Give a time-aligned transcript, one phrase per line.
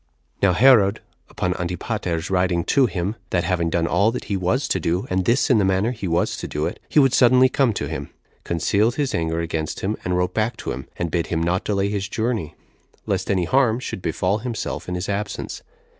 [0.39, 0.49] 1.
[0.49, 0.99] Now Herod,
[1.29, 5.25] upon Antipater's writing to him, that having done all that he was to do, and
[5.25, 8.09] this in the manner he was to do it, he would suddenly come to him,
[8.43, 11.87] concealed his anger against him, and wrote back to him, and bid him not delay
[11.89, 12.55] his journey,
[13.05, 15.61] lest any harm should befall himself in his absence.